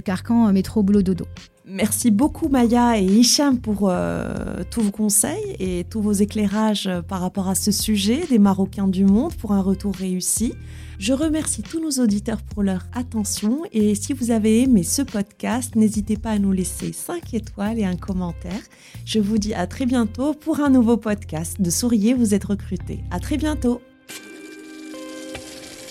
carcan 0.03 0.51
métro 0.53 0.83
boulot 0.83 1.01
dodo. 1.01 1.25
Merci 1.69 2.11
beaucoup 2.11 2.47
Maya 2.47 2.97
et 2.97 3.03
Hicham 3.03 3.59
pour 3.59 3.89
euh, 3.89 4.63
tous 4.71 4.83
vos 4.83 4.91
conseils 4.91 5.57
et 5.59 5.83
tous 5.83 6.01
vos 6.01 6.13
éclairages 6.13 6.87
euh, 6.87 7.01
par 7.01 7.19
rapport 7.19 7.49
à 7.49 7.55
ce 7.55 7.73
sujet 7.73 8.21
des 8.29 8.39
Marocains 8.39 8.87
du 8.87 9.03
monde 9.03 9.33
pour 9.33 9.51
un 9.51 9.61
retour 9.61 9.93
réussi. 9.93 10.53
Je 10.99 11.13
remercie 11.13 11.61
tous 11.61 11.79
nos 11.79 12.03
auditeurs 12.03 12.41
pour 12.41 12.63
leur 12.63 12.85
attention 12.93 13.61
et 13.71 13.93
si 13.93 14.13
vous 14.13 14.31
avez 14.31 14.63
aimé 14.63 14.83
ce 14.83 15.03
podcast, 15.03 15.75
n'hésitez 15.75 16.17
pas 16.17 16.31
à 16.31 16.39
nous 16.39 16.51
laisser 16.51 16.91
5 16.91 17.35
étoiles 17.35 17.79
et 17.79 17.85
un 17.85 17.95
commentaire. 17.95 18.61
Je 19.05 19.19
vous 19.19 19.37
dis 19.37 19.53
à 19.53 19.67
très 19.67 19.85
bientôt 19.85 20.33
pour 20.33 20.59
un 20.59 20.69
nouveau 20.69 20.97
podcast 20.97 21.61
de 21.61 21.69
Souriez, 21.69 22.15
vous 22.15 22.33
êtes 22.33 22.45
recruté. 22.45 23.03
À 23.11 23.19
très 23.19 23.37
bientôt. 23.37 23.81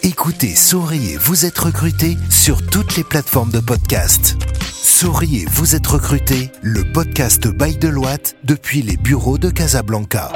Écoutez 0.03 0.55
Souriez, 0.57 1.17
vous 1.19 1.47
êtes 1.47 1.59
recruté 1.59 2.17
sur 2.29 2.65
toutes 2.67 2.97
les 2.97 3.05
plateformes 3.05 3.53
de 3.53 3.61
podcast. 3.61 4.37
Souriez, 4.73 5.47
vous 5.51 5.77
êtes 5.77 5.87
recruté, 5.87 6.51
le 6.63 6.83
podcast 6.93 7.47
Bail 7.47 7.77
de 7.77 7.89
Loite 7.89 8.37
depuis 8.45 8.83
les 8.83 8.97
bureaux 8.97 9.39
de 9.39 9.51
Casablanca. 9.51 10.33